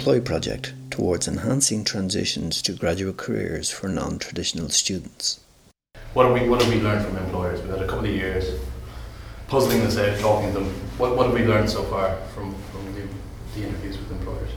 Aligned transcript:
Employ 0.00 0.18
project 0.18 0.72
towards 0.88 1.28
enhancing 1.28 1.84
transitions 1.84 2.62
to 2.62 2.72
graduate 2.72 3.18
careers 3.18 3.70
for 3.70 3.86
non 3.86 4.18
traditional 4.18 4.70
students. 4.70 5.40
What 6.14 6.24
have 6.24 6.32
we 6.32 6.48
What 6.48 6.62
have 6.62 6.72
we 6.72 6.80
learned 6.80 7.04
from 7.04 7.18
employers? 7.18 7.60
We've 7.60 7.70
had 7.70 7.82
a 7.82 7.86
couple 7.86 8.06
of 8.06 8.10
years 8.10 8.58
puzzling 9.46 9.80
this 9.80 9.98
out, 9.98 10.18
talking 10.18 10.54
to 10.54 10.60
them. 10.60 10.68
What 10.96 11.18
What 11.18 11.26
have 11.26 11.34
we 11.34 11.44
learned 11.44 11.68
so 11.68 11.82
far 11.82 12.16
from 12.34 12.54
from 12.72 12.94
the, 12.94 13.02
the 13.54 13.66
interviews 13.66 13.98
with 13.98 14.10
employers? 14.12 14.48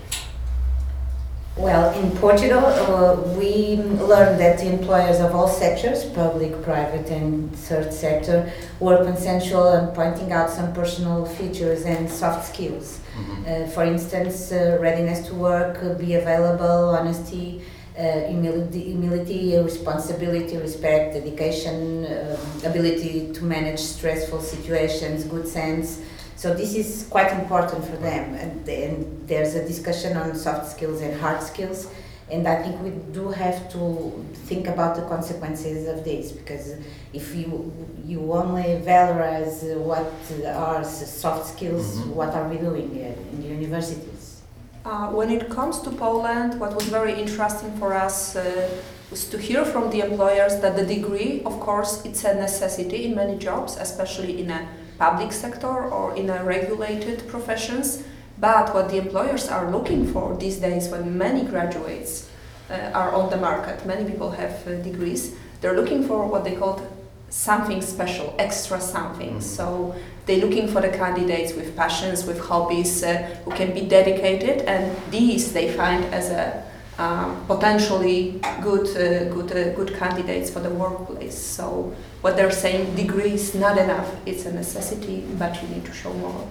Well, 1.55 1.93
in 1.93 2.09
Portugal, 2.17 2.65
uh, 2.65 3.15
we 3.37 3.75
learned 3.77 4.39
that 4.39 4.57
the 4.57 4.73
employers 4.73 5.19
of 5.19 5.35
all 5.35 5.47
sectors, 5.47 6.03
public, 6.03 6.63
private, 6.63 7.07
and 7.11 7.55
third 7.55 7.93
sector, 7.93 8.51
were 8.79 9.03
consensual 9.05 9.67
and 9.67 9.93
pointing 9.93 10.31
out 10.31 10.49
some 10.49 10.73
personal 10.73 11.25
features 11.25 11.85
and 11.85 12.09
soft 12.09 12.51
skills. 12.51 12.99
Mm-hmm. 13.15 13.43
Uh, 13.65 13.67
for 13.67 13.83
instance, 13.83 14.51
uh, 14.51 14.79
readiness 14.81 15.27
to 15.27 15.35
work, 15.35 15.77
uh, 15.83 15.93
be 15.93 16.15
available, 16.15 16.89
honesty, 16.89 17.61
uh, 17.99 18.21
humility, 18.21 18.85
humility, 18.85 19.55
responsibility, 19.55 20.57
respect, 20.57 21.13
dedication, 21.13 22.05
uh, 22.05 22.35
ability 22.65 23.31
to 23.31 23.43
manage 23.43 23.79
stressful 23.79 24.41
situations, 24.41 25.25
good 25.25 25.47
sense. 25.47 26.01
So 26.43 26.53
this 26.53 26.75
is 26.75 27.07
quite 27.09 27.31
important 27.31 27.85
for 27.85 27.95
them. 27.95 28.35
And, 28.35 28.67
and 28.67 29.27
there's 29.29 29.55
a 29.55 29.65
discussion 29.65 30.17
on 30.17 30.35
soft 30.35 30.69
skills 30.69 30.99
and 30.99 31.17
hard 31.17 31.41
skills. 31.41 31.87
And 32.29 32.45
I 32.45 32.61
think 32.61 32.81
we 32.81 32.89
do 33.13 33.29
have 33.29 33.71
to 33.71 34.25
think 34.47 34.67
about 34.67 34.97
the 34.97 35.03
consequences 35.03 35.87
of 35.87 36.03
this 36.03 36.33
because 36.33 36.75
if 37.13 37.33
you 37.33 37.71
you 38.05 38.19
only 38.33 38.69
valorize 38.93 39.57
what 39.89 40.11
are 40.45 40.83
soft 40.83 41.45
skills, 41.53 41.85
mm-hmm. 41.85 42.13
what 42.13 42.31
are 42.37 42.49
we 42.49 42.57
doing 42.57 42.89
in 43.31 43.41
the 43.41 43.47
universities? 43.47 44.41
Uh, 44.83 45.07
when 45.11 45.29
it 45.29 45.49
comes 45.49 45.79
to 45.79 45.91
Poland, 45.91 46.59
what 46.59 46.75
was 46.75 46.87
very 46.89 47.13
interesting 47.13 47.71
for 47.77 47.93
us 47.93 48.35
uh, 48.35 48.69
was 49.09 49.29
to 49.29 49.37
hear 49.37 49.63
from 49.63 49.89
the 49.91 50.01
employers 50.01 50.59
that 50.59 50.75
the 50.75 50.85
degree, 50.85 51.41
of 51.45 51.57
course, 51.61 52.03
it's 52.03 52.25
a 52.25 52.33
necessity 52.35 53.05
in 53.05 53.15
many 53.15 53.37
jobs, 53.37 53.77
especially 53.77 54.41
in 54.41 54.51
a 54.51 54.67
public 54.97 55.31
sector 55.31 55.67
or 55.67 56.15
in 56.15 56.29
a 56.29 56.43
regulated 56.43 57.27
professions. 57.27 58.03
But 58.39 58.73
what 58.73 58.89
the 58.89 58.97
employers 58.97 59.47
are 59.47 59.71
looking 59.71 60.11
for 60.11 60.35
these 60.35 60.57
days, 60.57 60.89
when 60.89 61.17
many 61.17 61.43
graduates 61.43 62.29
uh, 62.69 62.91
are 62.93 63.13
on 63.13 63.29
the 63.29 63.37
market, 63.37 63.85
many 63.85 64.09
people 64.09 64.31
have 64.31 64.67
uh, 64.67 64.75
degrees, 64.81 65.35
they're 65.61 65.75
looking 65.75 66.07
for 66.07 66.27
what 66.27 66.43
they 66.43 66.55
call 66.55 66.81
something 67.29 67.81
special, 67.81 68.35
extra 68.37 68.79
something. 68.79 69.35
Mm-hmm. 69.35 69.41
So 69.41 69.95
they're 70.25 70.43
looking 70.45 70.67
for 70.67 70.81
the 70.81 70.89
candidates 70.89 71.53
with 71.53 71.75
passions, 71.75 72.25
with 72.25 72.39
hobbies, 72.39 73.03
uh, 73.03 73.37
who 73.43 73.51
can 73.51 73.73
be 73.73 73.81
dedicated, 73.81 74.61
and 74.61 74.95
these 75.11 75.53
they 75.53 75.71
find 75.71 76.05
as 76.05 76.29
a 76.29 76.63
um, 76.97 77.45
potentially 77.47 78.39
good, 78.61 78.87
uh, 78.95 79.33
good, 79.33 79.51
uh, 79.51 79.73
good 79.75 79.95
candidates 79.95 80.49
for 80.49 80.59
the 80.59 80.69
workplace. 80.69 81.37
So 81.37 81.93
what 82.21 82.35
they're 82.35 82.51
saying, 82.51 82.95
degree 82.95 83.33
is 83.33 83.55
not 83.55 83.77
enough. 83.77 84.09
It's 84.25 84.45
a 84.45 84.53
necessity, 84.53 85.25
but 85.37 85.61
you 85.61 85.67
need 85.69 85.85
to 85.85 85.93
show 85.93 86.13
more. 86.13 86.47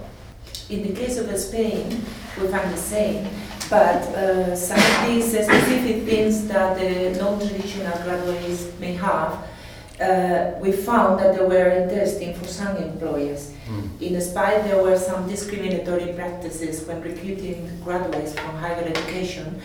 In 0.69 0.83
the 0.83 0.93
case 0.93 1.17
of 1.17 1.35
Spain, 1.37 1.89
we 2.39 2.47
find 2.47 2.71
the 2.71 2.77
same, 2.77 3.27
but 3.69 4.01
uh, 4.15 4.55
some 4.55 4.79
of 4.79 5.07
these 5.07 5.27
specific 5.27 6.03
things 6.03 6.47
that 6.47 6.77
the 6.79 7.19
non-traditional 7.19 7.97
graduates 8.03 8.71
may 8.79 8.93
have 8.93 9.43
uh, 10.01 10.53
we 10.59 10.71
found 10.71 11.19
that 11.19 11.37
they 11.37 11.45
were 11.45 11.69
interesting 11.69 12.33
for 12.33 12.45
some 12.45 12.75
employers. 12.77 13.53
Mm. 13.69 14.01
In 14.01 14.21
spite 14.21 14.63
there 14.63 14.81
were 14.81 14.97
some 14.97 15.27
discriminatory 15.27 16.13
practices 16.13 16.85
when 16.87 17.01
recruiting 17.01 17.69
graduates 17.83 18.33
from 18.33 18.55
higher 18.55 18.83
education, 18.83 19.61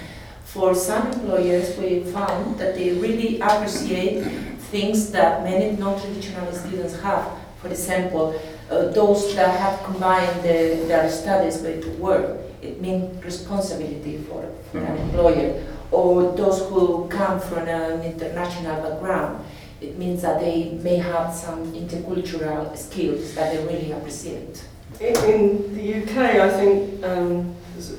for 0.52 0.74
some 0.74 1.12
employers 1.12 1.76
we 1.78 2.00
found 2.10 2.58
that 2.58 2.74
they 2.74 2.92
really 2.92 3.38
appreciate 3.40 4.24
things 4.72 5.10
that 5.12 5.42
many 5.44 5.76
non-traditional 5.76 6.52
students 6.52 6.98
have. 7.00 7.26
For 7.60 7.68
example, 7.68 8.40
uh, 8.70 8.88
those 8.88 9.34
that 9.34 9.58
have 9.60 9.82
combined 9.84 10.42
the, 10.42 10.84
their 10.86 11.10
studies 11.10 11.60
with 11.60 11.86
work, 11.98 12.40
it 12.62 12.80
means 12.80 13.22
responsibility 13.22 14.18
for, 14.18 14.50
for 14.72 14.78
an 14.78 14.96
employer, 14.98 15.64
or 15.90 16.32
those 16.36 16.60
who 16.68 17.08
come 17.08 17.40
from 17.40 17.68
an 17.68 18.02
international 18.02 18.82
background 18.82 19.44
it 19.80 19.96
means 19.96 20.22
that 20.22 20.40
they 20.40 20.70
may 20.82 20.96
have 20.96 21.32
some 21.32 21.72
intercultural 21.72 22.76
skills 22.76 23.34
that 23.34 23.54
they 23.54 23.64
really 23.64 23.92
appreciate. 23.92 24.64
In, 25.00 25.16
in 25.30 25.74
the 25.74 26.02
UK, 26.02 26.16
I 26.18 26.50
think 26.50 27.04
um, 27.04 27.54
there's 27.72 27.92
a 27.92 27.98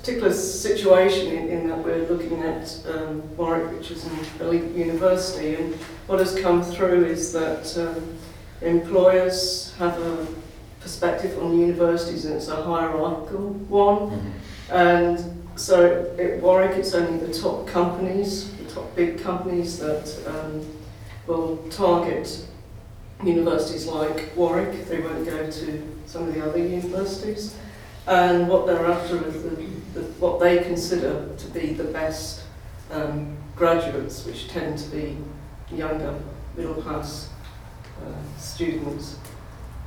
particular 0.00 0.32
situation 0.32 1.26
in, 1.28 1.48
in 1.48 1.68
that 1.68 1.78
we're 1.78 2.06
looking 2.08 2.42
at 2.42 2.80
um, 2.92 3.36
Warwick, 3.36 3.72
which 3.76 3.90
is 3.90 4.04
an 4.04 4.18
elite 4.40 4.74
university, 4.74 5.54
and 5.56 5.74
what 6.06 6.18
has 6.18 6.38
come 6.38 6.62
through 6.62 7.04
is 7.04 7.32
that 7.32 7.76
um, 7.78 8.16
employers 8.62 9.74
have 9.78 9.98
a 9.98 10.26
perspective 10.80 11.42
on 11.42 11.58
universities 11.58 12.24
and 12.24 12.34
it's 12.34 12.48
a 12.48 12.62
hierarchical 12.62 13.50
one. 13.68 13.98
Mm-hmm. 13.98 14.72
And 14.72 15.48
so 15.56 16.14
at 16.18 16.40
Warwick, 16.40 16.76
it's 16.76 16.94
only 16.94 17.18
the 17.24 17.32
top 17.32 17.66
companies, 17.66 18.54
the 18.56 18.64
top 18.64 18.94
big 18.94 19.20
companies 19.20 19.78
that 19.78 20.06
um, 20.26 20.64
will 21.26 21.56
target 21.70 22.46
universities 23.22 23.86
like 23.86 24.30
Warwick, 24.36 24.86
they 24.88 25.00
won't 25.00 25.24
go 25.24 25.50
to 25.50 25.98
some 26.06 26.28
of 26.28 26.34
the 26.34 26.48
other 26.48 26.58
universities. 26.58 27.56
And 28.08 28.48
what 28.48 28.66
they're 28.66 28.86
after 28.86 29.22
is 29.26 29.42
the, 29.42 29.50
the, 29.92 30.06
what 30.18 30.40
they 30.40 30.64
consider 30.64 31.28
to 31.36 31.46
be 31.48 31.74
the 31.74 31.84
best 31.84 32.40
um, 32.90 33.36
graduates, 33.54 34.24
which 34.24 34.48
tend 34.48 34.78
to 34.78 34.88
be 34.88 35.18
younger, 35.70 36.18
middle 36.56 36.74
class 36.74 37.28
uh, 38.00 38.38
students. 38.38 39.18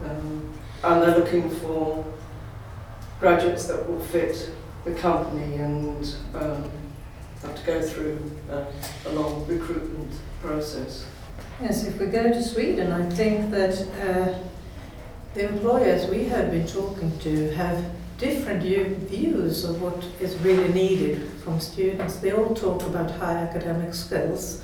Um, 0.06 0.54
and 0.84 1.02
they're 1.02 1.18
looking 1.18 1.50
for 1.50 2.06
graduates 3.20 3.66
that 3.66 3.90
will 3.90 4.00
fit 4.00 4.52
the 4.86 4.94
company 4.94 5.56
and 5.56 6.16
um, 6.36 6.70
have 7.42 7.56
to 7.56 7.66
go 7.66 7.82
through 7.82 8.20
uh, 8.52 8.66
a 9.08 9.10
long 9.14 9.48
recruitment 9.48 10.12
process. 10.44 11.08
Yes, 11.60 11.86
if 11.86 12.00
we 12.00 12.06
go 12.06 12.30
to 12.30 12.44
Sweden, 12.44 12.92
I 12.92 13.10
think 13.10 13.50
that 13.50 13.82
uh, 14.00 14.38
the 15.34 15.50
employers 15.50 16.08
we 16.08 16.26
have 16.26 16.52
been 16.52 16.68
talking 16.68 17.18
to 17.20 17.50
have 17.56 17.84
different 18.22 18.62
views 18.62 19.66
of 19.66 19.82
what 19.82 20.06
is 20.20 20.36
really 20.42 20.72
needed 20.72 21.28
from 21.44 21.60
students. 21.60 22.18
They 22.18 22.32
all 22.32 22.54
talk 22.54 22.84
about 22.84 23.10
high 23.10 23.38
academic 23.38 23.96
skills, 23.96 24.64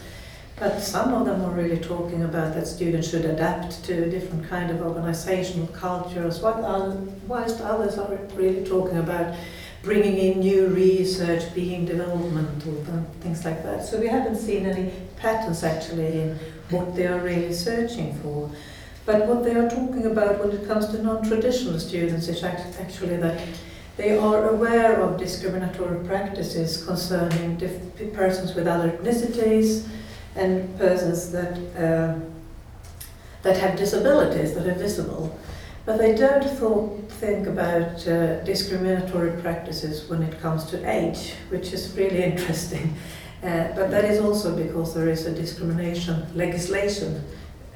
but 0.57 0.79
some 0.79 1.11
of 1.15 1.25
them 1.25 1.43
are 1.43 1.51
really 1.51 1.79
talking 1.79 2.21
about 2.21 2.53
that 2.53 2.67
students 2.67 3.09
should 3.09 3.25
adapt 3.25 3.83
to 3.85 4.03
a 4.03 4.09
different 4.09 4.47
kind 4.47 4.69
of 4.69 4.83
organizational 4.83 5.67
cultures, 5.69 6.39
whilst 6.39 7.59
others 7.61 7.97
are 7.97 8.15
really 8.35 8.63
talking 8.63 8.99
about 8.99 9.35
bringing 9.81 10.17
in 10.17 10.39
new 10.39 10.67
research, 10.67 11.51
being 11.55 11.83
developmental, 11.85 12.77
and 12.89 13.07
things 13.21 13.43
like 13.43 13.63
that. 13.63 13.83
So 13.83 13.99
we 13.99 14.07
haven't 14.07 14.37
seen 14.37 14.67
any 14.67 14.91
patterns 15.15 15.63
actually 15.63 16.21
in 16.21 16.39
what 16.69 16.95
they 16.95 17.07
are 17.07 17.19
really 17.19 17.53
searching 17.53 18.13
for. 18.21 18.51
But 19.07 19.25
what 19.25 19.45
they 19.45 19.55
are 19.55 19.69
talking 19.69 20.05
about 20.05 20.37
when 20.43 20.51
it 20.51 20.67
comes 20.67 20.87
to 20.87 21.01
non-traditional 21.01 21.79
students 21.79 22.27
is 22.27 22.43
actually 22.43 23.15
that 23.15 23.41
they 23.95 24.17
are 24.17 24.49
aware 24.49 24.99
of 24.99 25.17
discriminatory 25.17 26.05
practices 26.05 26.85
concerning 26.85 27.57
persons 28.13 28.53
with 28.53 28.67
other 28.67 28.91
ethnicities 28.91 29.87
and 30.35 30.77
persons 30.77 31.31
that 31.31 31.53
uh, 31.77 32.19
that 33.43 33.57
have 33.57 33.77
disabilities 33.77 34.53
that 34.55 34.67
are 34.67 34.73
visible. 34.73 35.39
But 35.85 35.99
they 35.99 36.13
don't 36.13 36.43
thought, 36.43 37.09
think 37.21 37.47
about 37.47 38.05
uh, 38.05 38.43
discriminatory 38.43 39.41
practices 39.41 40.09
when 40.09 40.21
it 40.21 40.37
comes 40.41 40.65
to 40.71 40.77
age, 40.85 41.33
which 41.47 41.71
is 41.71 41.95
really 41.95 42.23
interesting. 42.31 42.93
Uh, 43.41 43.71
but 43.73 43.89
that 43.89 44.03
is 44.03 44.19
also 44.19 44.53
because 44.53 44.93
there 44.93 45.07
is 45.07 45.25
a 45.25 45.31
discrimination 45.31 46.25
legislation 46.35 47.23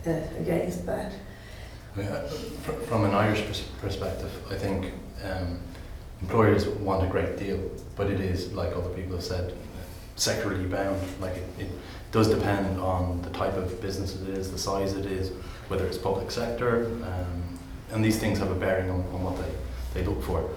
uh, 0.07 0.39
against 0.39 0.85
that. 0.85 1.13
From 2.87 3.03
an 3.05 3.13
Irish 3.13 3.45
pers- 3.45 3.67
perspective, 3.81 4.31
I 4.49 4.55
think 4.55 4.93
um, 5.23 5.59
employers 6.21 6.67
want 6.67 7.03
a 7.03 7.07
great 7.07 7.37
deal, 7.37 7.59
but 7.95 8.09
it 8.09 8.21
is, 8.21 8.53
like 8.53 8.75
other 8.75 8.89
people 8.89 9.15
have 9.15 9.23
said, 9.23 9.53
sectorally 10.15 10.69
bound. 10.69 11.01
Like 11.19 11.35
it, 11.35 11.47
it 11.59 11.69
does 12.11 12.29
depend 12.29 12.79
on 12.79 13.21
the 13.21 13.29
type 13.31 13.55
of 13.57 13.81
business 13.81 14.15
it 14.21 14.29
is, 14.29 14.51
the 14.51 14.57
size 14.57 14.93
it 14.93 15.05
is, 15.05 15.31
whether 15.67 15.85
it's 15.85 15.97
public 15.97 16.31
sector, 16.31 16.85
um, 17.03 17.59
and 17.91 18.03
these 18.03 18.19
things 18.19 18.39
have 18.39 18.51
a 18.51 18.55
bearing 18.55 18.89
on, 18.89 19.01
on 19.13 19.23
what 19.23 19.37
they, 19.37 19.99
they 19.99 20.05
look 20.07 20.23
for 20.23 20.49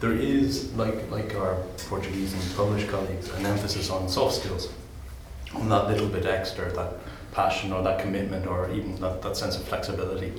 there 0.00 0.12
is, 0.12 0.72
like, 0.74 1.10
like 1.10 1.34
our 1.36 1.56
Portuguese 1.88 2.32
and 2.32 2.56
Polish 2.56 2.88
colleagues, 2.88 3.28
an 3.34 3.44
emphasis 3.44 3.90
on 3.90 4.08
soft 4.08 4.36
skills, 4.36 4.72
on 5.54 5.68
that 5.68 5.88
little 5.88 6.08
bit 6.08 6.24
extra, 6.24 6.72
that 6.72 6.94
passion 7.32 7.72
or 7.72 7.82
that 7.82 8.00
commitment 8.00 8.46
or 8.46 8.70
even 8.70 8.96
that, 9.00 9.22
that 9.22 9.36
sense 9.36 9.56
of 9.56 9.64
flexibility. 9.64 10.32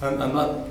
And, 0.00 0.22
and 0.22 0.36
that, 0.36 0.66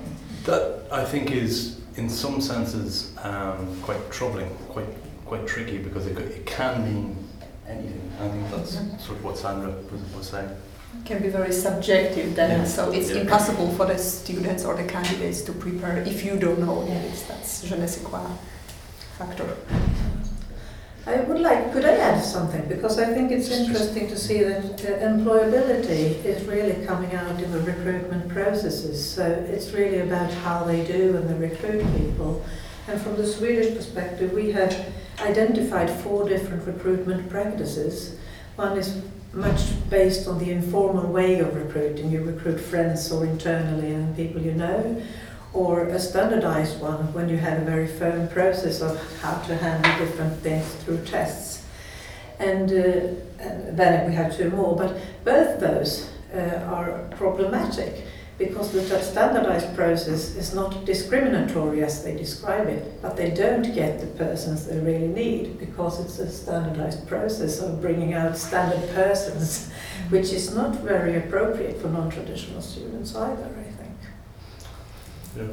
that, 0.46 0.84
I 0.92 1.06
think, 1.06 1.32
is 1.32 1.80
in 1.96 2.10
some 2.10 2.42
senses 2.42 3.16
um, 3.24 3.80
quite 3.82 4.12
troubling, 4.12 4.50
quite, 4.70 4.88
quite 5.26 5.48
tricky 5.48 5.78
because 5.78 6.08
it, 6.08 6.18
it 6.18 6.46
can 6.46 6.84
mean 6.84 7.28
anything. 7.68 8.12
I 8.20 8.28
think 8.30 8.50
that's 8.52 8.74
sort 9.04 9.18
of 9.18 9.24
what 9.24 9.38
Sandra 9.38 9.70
was, 9.92 10.02
was 10.16 10.28
saying. 10.30 10.50
can 11.06 11.22
be 11.22 11.30
very 11.30 11.54
subjective 11.54 12.36
then, 12.36 12.50
Yeah. 12.52 12.66
so 12.66 12.92
it's 12.92 13.10
Yeah. 13.10 13.22
impossible 13.22 13.72
for 13.78 13.86
the 13.86 13.98
students 13.98 14.66
or 14.66 14.76
the 14.76 14.84
candidates 14.84 15.42
to 15.44 15.54
prepare 15.54 15.98
if 16.06 16.26
you 16.26 16.38
don't 16.38 16.60
know 16.60 16.82
is. 16.82 17.24
That's 17.28 17.62
je 17.64 17.76
ne 17.78 17.88
sais 17.88 18.04
quoi 18.04 18.20
factor. 19.18 19.46
I 21.08 21.16
would 21.22 21.40
like, 21.40 21.74
could 21.74 21.84
I 21.84 21.96
add 21.96 22.24
something? 22.24 22.68
Because 22.68 23.00
I 23.00 23.06
think 23.06 23.32
it's 23.32 23.50
interesting 23.50 24.08
to 24.08 24.18
see 24.18 24.44
that 24.44 24.64
uh, 24.86 25.00
employability 25.00 26.24
is 26.24 26.46
really 26.46 26.86
coming 26.86 27.16
out 27.16 27.42
in 27.42 27.52
the 27.52 27.60
recruitment 27.62 28.30
processes. 28.30 29.04
So 29.04 29.26
it's 29.26 29.72
really 29.72 30.02
about 30.02 30.32
how 30.32 30.64
they 30.64 30.86
do 30.86 31.14
when 31.14 31.28
they 31.28 31.48
recruit 31.48 31.84
people. 31.98 32.46
And 32.88 33.02
from 33.02 33.16
the 33.16 33.26
Swedish 33.26 33.76
perspective, 33.76 34.32
we 34.32 34.52
have 34.52 34.94
identified 35.22 35.90
four 35.90 36.30
different 36.30 36.68
recruitment 36.68 37.30
practices. 37.32 38.20
One 38.56 38.78
is 38.78 39.02
much 39.34 39.90
based 39.90 40.28
on 40.28 40.38
the 40.38 40.52
informal 40.52 41.12
way 41.12 41.40
of 41.40 41.56
recruiting. 41.56 42.12
You 42.12 42.24
recruit 42.24 42.60
friends 42.60 43.12
or 43.12 43.26
internally 43.26 43.92
and 43.92 44.16
people 44.16 44.42
you 44.42 44.54
know 44.54 45.02
or 45.54 45.88
a 45.88 46.00
standardized 46.00 46.80
one 46.80 47.14
when 47.14 47.28
you 47.28 47.38
have 47.38 47.62
a 47.62 47.66
very 47.66 47.88
firm 47.88 48.28
process 48.30 48.82
of 48.82 48.98
how 49.22 49.38
to 49.42 49.56
handle 49.56 50.06
different 50.06 50.40
things 50.42 50.66
through 50.84 51.04
tests. 51.06 51.66
And, 52.40 52.72
uh, 52.72 53.44
and 53.44 53.78
then 53.78 54.10
we 54.10 54.16
have 54.16 54.36
two 54.36 54.50
more, 54.50 54.76
but 54.76 54.98
both 55.24 55.60
those 55.60 56.10
uh, 56.34 56.66
are 56.70 57.08
problematic 57.18 58.06
because 58.38 58.72
the 58.72 59.02
standardized 59.02 59.76
process 59.76 60.36
is 60.36 60.54
not 60.56 60.86
discriminatory 60.86 61.84
as 61.84 62.04
they 62.04 62.16
describe 62.16 62.68
it, 62.68 63.02
but 63.02 63.16
they 63.16 63.30
don't 63.30 63.74
get 63.76 64.00
the 64.00 64.08
persons 64.08 64.66
they 64.66 64.80
really 64.80 65.08
need 65.08 65.60
because 65.60 66.00
it's 66.00 66.18
a 66.18 66.30
standardized 66.30 67.08
process 67.08 67.60
of 67.60 67.82
bringing 67.82 68.14
out 68.14 68.36
standard 68.38 68.90
persons, 68.96 69.72
which 70.10 70.34
is 70.34 70.56
not 70.56 70.76
very 70.78 71.18
appropriate 71.18 71.80
for 71.80 71.90
non-traditional 71.90 72.62
students 72.62 73.16
either, 73.16 73.46
I 73.60 73.64
think. 73.64 73.91
Yeah. 75.36 75.44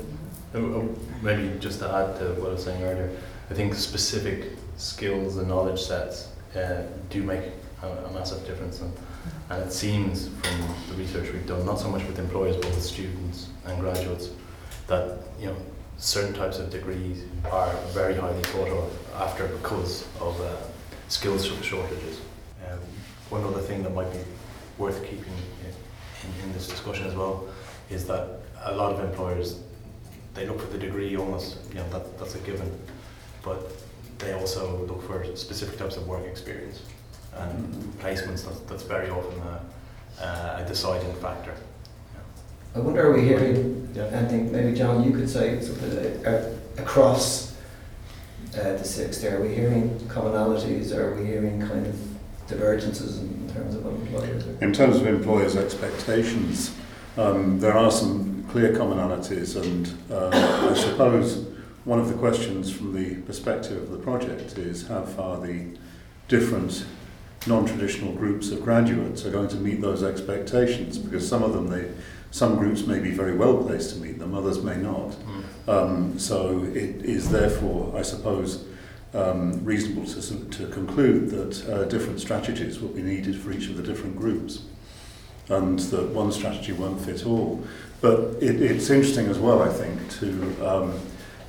Um, 0.54 0.74
um, 0.74 0.96
Maybe 1.22 1.58
just 1.58 1.80
to 1.80 1.88
add 1.88 2.18
to 2.18 2.40
what 2.40 2.50
I 2.50 2.54
was 2.54 2.64
saying 2.64 2.82
earlier, 2.82 3.10
I 3.50 3.54
think 3.54 3.74
specific 3.74 4.52
skills 4.76 5.36
and 5.36 5.48
knowledge 5.48 5.80
sets 5.80 6.28
uh, 6.56 6.82
do 7.10 7.22
make 7.22 7.42
a, 7.82 7.86
a 7.86 8.12
massive 8.12 8.46
difference. 8.46 8.80
And, 8.80 8.92
and 9.50 9.62
it 9.64 9.72
seems 9.72 10.28
from 10.28 10.74
the 10.88 10.94
research 10.94 11.32
we've 11.32 11.46
done, 11.46 11.64
not 11.66 11.78
so 11.78 11.88
much 11.88 12.04
with 12.06 12.18
employers 12.18 12.56
but 12.56 12.66
with 12.66 12.82
students 12.82 13.48
and 13.66 13.80
graduates, 13.80 14.30
that 14.86 15.18
you 15.38 15.46
know 15.46 15.56
certain 15.98 16.34
types 16.34 16.58
of 16.58 16.70
degrees 16.70 17.24
are 17.50 17.72
very 17.88 18.14
highly 18.14 18.42
thought 18.44 18.68
of 18.68 19.12
after 19.16 19.46
because 19.48 20.06
of 20.20 20.40
uh, 20.40 20.56
skills 21.08 21.44
shortages. 21.62 22.20
Um, 22.68 22.78
one 23.30 23.44
other 23.44 23.60
thing 23.60 23.82
that 23.82 23.94
might 23.94 24.10
be 24.12 24.20
worth 24.78 25.02
keeping 25.02 25.32
in, 25.64 25.68
in, 25.68 26.44
in 26.44 26.52
this 26.52 26.68
discussion 26.68 27.06
as 27.06 27.14
well 27.14 27.48
is 27.90 28.06
that 28.06 28.28
a 28.64 28.74
lot 28.74 28.92
of 28.92 29.00
employers 29.00 29.60
they 30.34 30.46
look 30.46 30.60
for 30.60 30.68
the 30.68 30.78
degree 30.78 31.16
almost 31.16 31.58
you 31.70 31.76
know 31.76 31.88
that, 31.90 32.18
that's 32.18 32.34
a 32.34 32.38
given. 32.38 32.70
But 33.42 33.70
they 34.18 34.32
also 34.32 34.84
look 34.86 35.02
for 35.06 35.24
specific 35.36 35.78
types 35.78 35.96
of 35.96 36.06
work 36.06 36.24
experience 36.26 36.82
and 37.34 37.74
placements 38.00 38.44
that's, 38.44 38.60
that's 38.60 38.82
very 38.82 39.10
often 39.10 39.40
a, 40.20 40.62
a 40.62 40.64
deciding 40.66 41.14
factor. 41.16 41.54
I 42.74 42.80
wonder, 42.80 43.06
are 43.06 43.12
we 43.12 43.22
hearing 43.22 43.88
yeah. 43.94 44.04
anything, 44.04 44.52
maybe 44.52 44.76
John, 44.76 45.02
you 45.02 45.12
could 45.12 45.28
say 45.28 45.60
something 45.60 46.26
uh, 46.26 46.54
across 46.76 47.56
uh, 48.54 48.72
the 48.74 48.84
six 48.84 49.18
there, 49.18 49.38
are 49.38 49.42
we 49.42 49.54
hearing 49.54 49.90
commonalities, 50.08 50.94
or 50.94 51.12
are 51.12 51.14
we 51.14 51.26
hearing 51.26 51.60
kind 51.60 51.86
of 51.86 51.96
divergences 52.48 53.18
in 53.18 53.50
terms 53.52 53.74
of 53.74 53.86
employers? 53.86 54.46
Are? 54.46 54.64
In 54.64 54.72
terms 54.72 54.96
of 54.96 55.06
employers' 55.06 55.56
expectations, 55.56 56.74
um, 57.18 57.58
there 57.58 57.76
are 57.76 57.90
some 57.90 58.44
clear 58.50 58.72
commonalities, 58.72 59.60
and 59.60 59.92
uh, 60.10 60.70
I 60.70 60.74
suppose 60.74 61.46
one 61.84 61.98
of 61.98 62.08
the 62.08 62.14
questions 62.14 62.70
from 62.72 62.94
the 62.94 63.16
perspective 63.22 63.82
of 63.82 63.90
the 63.90 63.98
project 63.98 64.56
is 64.56 64.86
how 64.86 65.02
far 65.02 65.40
the 65.40 65.76
different 66.28 66.84
non-traditional 67.46 68.12
groups 68.12 68.50
of 68.50 68.62
graduates 68.62 69.24
are 69.24 69.30
going 69.30 69.48
to 69.48 69.56
meet 69.56 69.80
those 69.80 70.02
expectations, 70.02 70.96
because 70.96 71.26
some 71.28 71.42
of 71.42 71.52
them, 71.52 71.68
they, 71.68 71.90
some 72.30 72.56
groups 72.56 72.86
may 72.86 73.00
be 73.00 73.10
very 73.10 73.36
well 73.36 73.56
placed 73.64 73.94
to 73.94 74.00
meet 74.00 74.18
them, 74.18 74.34
others 74.34 74.62
may 74.62 74.76
not. 74.76 75.10
Mm. 75.10 75.68
Um, 75.68 76.18
so 76.18 76.64
it 76.64 77.04
is 77.04 77.30
therefore, 77.30 77.94
I 77.96 78.02
suppose, 78.02 78.64
um, 79.14 79.64
reasonable 79.64 80.06
to, 80.06 80.44
to 80.50 80.66
conclude 80.68 81.30
that 81.30 81.68
uh, 81.68 81.84
different 81.84 82.20
strategies 82.20 82.78
will 82.78 82.90
be 82.90 83.02
needed 83.02 83.40
for 83.40 83.50
each 83.50 83.68
of 83.68 83.76
the 83.76 83.82
different 83.82 84.16
groups 84.16 84.62
and 85.48 85.78
that 85.78 86.08
one 86.10 86.32
strategy 86.32 86.72
won't 86.72 87.00
fit 87.00 87.26
all. 87.26 87.62
But 88.00 88.36
it, 88.40 88.62
it's 88.62 88.90
interesting 88.90 89.26
as 89.26 89.38
well, 89.38 89.62
I 89.62 89.68
think, 89.68 90.10
to 90.20 90.68
um, 90.68 91.00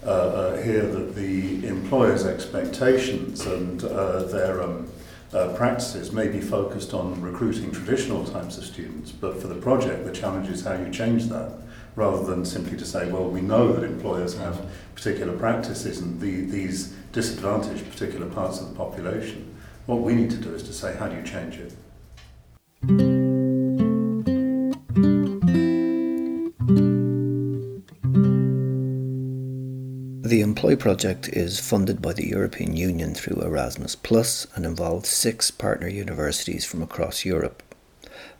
uh, 0.03 0.09
uh, 0.09 0.61
hear 0.61 0.83
that 0.83 1.15
the 1.15 1.67
employers' 1.67 2.25
expectations 2.25 3.45
and 3.45 3.83
uh, 3.83 4.23
their 4.23 4.63
um, 4.63 4.89
uh, 5.33 5.53
practices 5.55 6.11
may 6.11 6.27
be 6.27 6.41
focused 6.41 6.93
on 6.93 7.21
recruiting 7.21 7.71
traditional 7.71 8.25
types 8.25 8.57
of 8.57 8.63
students, 8.63 9.11
but 9.11 9.39
for 9.39 9.47
the 9.47 9.55
project, 9.55 10.05
the 10.05 10.11
challenge 10.11 10.49
is 10.49 10.63
how 10.63 10.73
you 10.73 10.89
change 10.91 11.25
that 11.25 11.51
rather 11.95 12.23
than 12.23 12.45
simply 12.45 12.77
to 12.77 12.85
say, 12.85 13.11
well, 13.11 13.29
we 13.29 13.41
know 13.41 13.73
that 13.73 13.83
employers 13.83 14.37
have 14.37 14.65
particular 14.95 15.37
practices 15.37 15.99
and 15.99 16.19
the, 16.21 16.45
these 16.45 16.93
disadvantage 17.11 17.87
particular 17.91 18.27
parts 18.27 18.61
of 18.61 18.69
the 18.69 18.75
population. 18.75 19.53
What 19.85 19.99
we 19.99 20.15
need 20.15 20.29
to 20.31 20.37
do 20.37 20.53
is 20.53 20.63
to 20.63 20.73
say, 20.73 20.95
how 20.95 21.09
do 21.09 21.17
you 21.17 21.23
change 21.23 21.57
it? 21.57 23.18
Employ 30.59 30.75
project 30.75 31.29
is 31.29 31.57
funded 31.57 32.01
by 32.01 32.11
the 32.11 32.27
European 32.27 32.75
Union 32.75 33.15
through 33.15 33.41
Erasmus 33.41 33.95
Plus 33.95 34.45
and 34.53 34.65
involves 34.65 35.07
six 35.07 35.51
partner 35.51 35.87
universities 35.87 36.65
from 36.65 36.83
across 36.83 37.23
Europe. 37.23 37.63